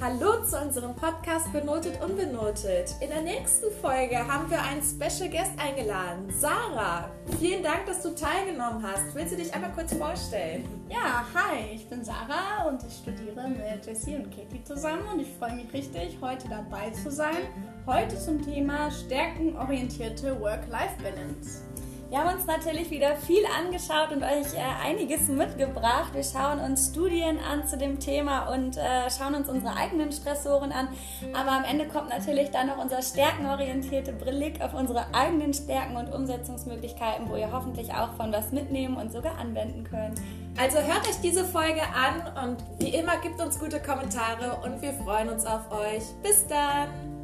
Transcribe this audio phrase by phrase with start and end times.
[0.00, 2.94] Hallo zu unserem Podcast Benotet Unbenotet.
[3.00, 7.10] In der nächsten Folge haben wir einen Special Guest eingeladen, Sarah.
[7.40, 9.12] Vielen Dank, dass du teilgenommen hast.
[9.16, 10.68] Willst du dich einmal kurz vorstellen?
[10.88, 15.32] Ja, hi, ich bin Sarah und ich studiere mit Jessie und Katie zusammen und ich
[15.36, 17.48] freue mich richtig, heute dabei zu sein.
[17.84, 21.62] Heute zum Thema stärkenorientierte Work-Life-Balance.
[22.10, 26.14] Wir haben uns natürlich wieder viel angeschaut und euch äh, einiges mitgebracht.
[26.14, 30.72] Wir schauen uns Studien an zu dem Thema und äh, schauen uns unsere eigenen Stressoren
[30.72, 30.88] an.
[31.34, 36.10] Aber am Ende kommt natürlich dann noch unser stärkenorientierte Blick auf unsere eigenen Stärken und
[36.10, 40.18] Umsetzungsmöglichkeiten, wo ihr hoffentlich auch von was mitnehmen und sogar anwenden könnt.
[40.58, 44.94] Also hört euch diese Folge an und wie immer gibt uns gute Kommentare und wir
[44.94, 46.04] freuen uns auf euch.
[46.22, 47.17] Bis dann!